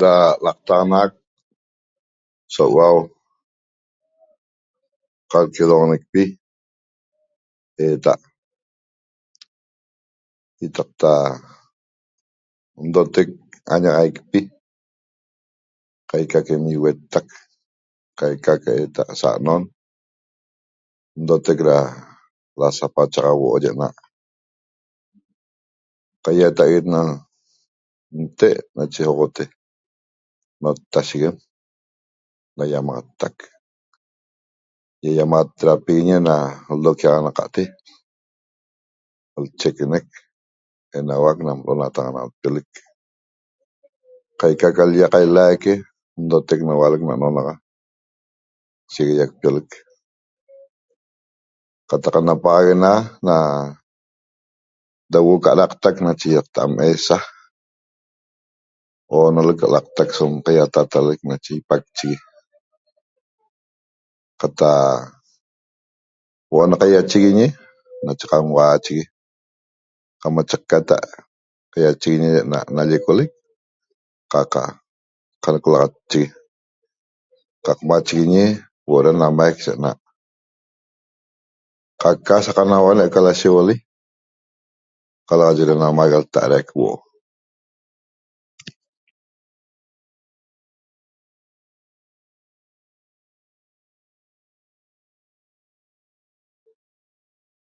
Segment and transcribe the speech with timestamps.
[0.00, 0.12] Da
[0.44, 1.12] laqtaxanaxaq
[2.54, 2.96] so huau
[5.30, 6.22] qalquionecpi
[7.88, 8.12] eta
[10.64, 11.12] Ietaqta
[12.86, 13.28] ndoteq
[13.74, 14.40] añaxaicpi
[16.10, 17.26] qaica qa ivecteq
[18.18, 18.72] qaiqa ca
[19.20, 19.62] saha'non
[21.22, 21.78] ndoteq da
[22.58, 23.96] lasapachaxa na naa'
[26.24, 27.00] cahuataguet na
[28.22, 29.44] n'te nache uxute
[30.62, 31.36] nottesheguem
[32.56, 33.36] nañamaxateq
[35.04, 36.36] ihehiamaxatiguiñe na
[36.84, 37.62] loquianaxate
[39.42, 40.06] l'cheqneq
[40.98, 42.48] enauaq na lentaxanaqte
[44.40, 45.72] caiqa ca l'lia cailaque
[46.24, 47.54] ndoteq ualeq na nenaxa
[48.92, 49.70] shiguiaqpiolec
[51.88, 52.90] cataq napaxaguena
[53.26, 53.36] na
[55.12, 55.96] da huoo' qa adaqtq
[56.28, 57.18] ioctaha da ahesa
[59.14, 61.20] unoleq so laqtaca so qaitataleq
[61.58, 62.18] ipaqchegue
[64.40, 64.70] cata
[66.50, 67.46] huoo' na canchiguiñe
[68.04, 69.04] nache vanhuachegue
[70.20, 73.32] camachaqatee' na nollecolec
[74.30, 74.62] ca eca
[75.42, 76.30] canclaxachegue
[77.64, 78.42] cam machiguiñe
[79.20, 79.98] lamaeeq so naa'
[82.00, 83.82] caica so canbane so laceguee'
[85.28, 85.34] ca
[85.80, 87.00] la maeeq huoo'